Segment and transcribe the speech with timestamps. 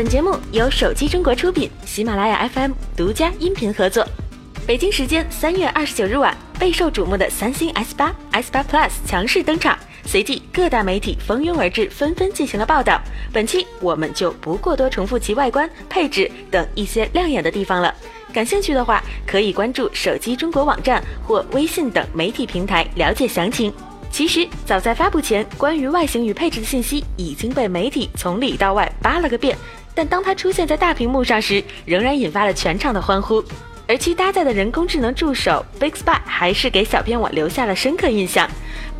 [0.00, 4.02] 本节目由手机中国出品，喜马拉雅 FM 独家音频合作。
[4.66, 12.98] 北京时间三月二十九日晚，备受瞩目的三星 S 八、S 八 Plus 强势登场，随即各大媒体蜂拥而至，纷纷进行了报道。
[13.30, 17.94] 本期我们就不过多重复其外观、配置等一些亮眼的地方了。
[18.32, 23.70] 感兴趣的话，可以关注手机中国网站或微信等媒体平台了解详情。
[24.10, 29.54] 其实，早在发布前，关于外形与配置的信息已经被媒体从里到外扒了个遍。
[29.94, 33.42] 但当它出现在大屏幕上时，仍然引发了全场的欢呼。
[33.86, 38.48] 而其搭载的人工智能助手 Bixby 还是给小编我留下了深刻印象。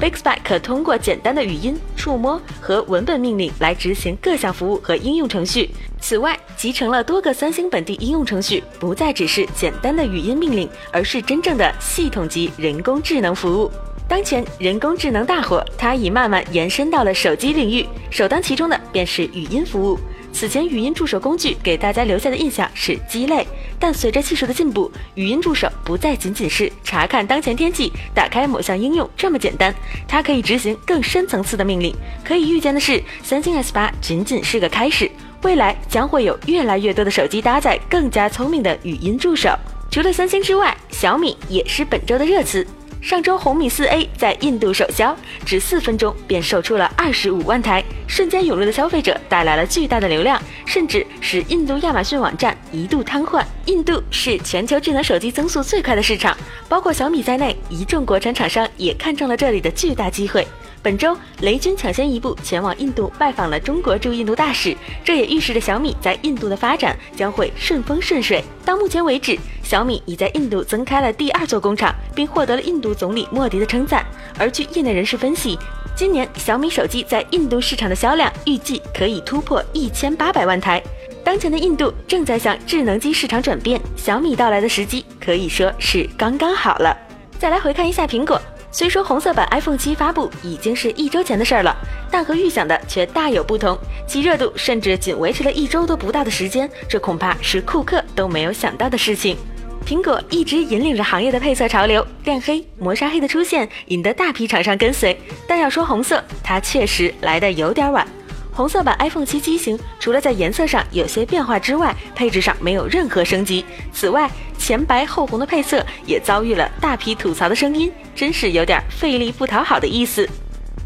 [0.01, 5.71] Bixby 可通过简单的语音、触摸和文本命令来执行各项服务和应用程序。
[6.01, 13.71] 此外，集成了多个三星本地应用程序，不再只是简单的语音命令，而是真正的系统级人工智能服务。
[14.09, 20.01] 当前人工智能大火，它已慢慢延伸到了手机领域，首当其冲的便是语音服务。
[20.33, 23.47] 此前语音助手工具给大家留下的印象是鸡肋，
[23.79, 29.75] 但随着技术的进步，语音助手不再仅仅是查看当前天气、打开某项应用这么简单，
[30.09, 31.95] 它可以执行更深层次的命令。
[32.25, 35.11] 可以预见的是，三星 S 八仅仅是个开始，
[35.43, 39.51] 未来将会有越来越多的手机搭载更加聪明的语音助手。
[39.91, 42.67] 除了三星之外，小米也是本周的热词。
[43.01, 53.43] 上周红米四 A 在印度首销，只四分钟便售出了二十五万台，瞬间涌入的消费者带来了巨大的流量，甚至使印度亚马逊网站一度瘫痪。
[53.65, 56.37] 印度是全球智能手机增速最快的市场，
[56.69, 60.47] 包括小米在内，一众国产厂商也看中了这里的巨大机会。
[60.83, 68.43] 本周，雷军抢先一步前往印度拜访了中国驻印度大使，这也预示着小米在印度的发展将会顺风顺水。
[68.65, 74.05] 到目前为止，小米已在印度增开了第二座工厂，并获得了印度总理莫迪的称赞。
[74.39, 75.59] 而据业内人士分析，
[75.95, 80.83] 今年小米手机在印度市场的销量预计可以突破一千八百万台。
[81.23, 86.97] 当前的印度正在向智能机市场转变，小米到来的时机可以说是刚刚好了。
[87.39, 88.41] 再来回看一下苹果。
[88.73, 91.77] 虽说红色版 iPhone 七发布已经是一周前的事儿了，
[92.11, 93.77] 但和预想的却大有不同，
[94.07, 99.37] 其热度甚至仅维持了一周都不到的时间，这恐怕是库克都没有想到的事情。
[99.85, 108.07] 苹果一直引领着行业的配色潮流，亮黑、磨砂黑的出现引得大批厂商跟随，但要说红色，它确实来的有点晚。
[108.53, 113.65] 红色版 iPhone 七机型除了在颜色上有些变化之外，配置上没有任何升级。
[113.93, 120.29] 此外，前白后红的配色也遭遇了大批吐槽的声音，真是有点费力不讨好的意思。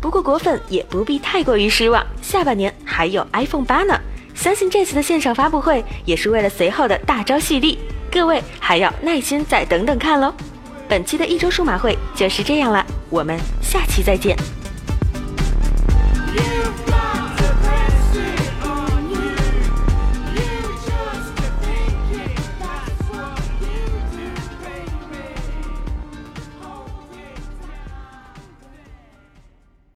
[0.01, 3.99] 不过果粉也不必太过于失望，下半年还有 iPhone 八呢。
[4.35, 7.79] 相信这次的线上发布会也是为了随后的大招蓄力，
[8.11, 10.35] 各位还要耐心再等等看喽。
[10.89, 14.37] 本期的一周数码会就是这样了，我们下期再见。